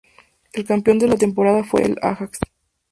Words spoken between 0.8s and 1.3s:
de la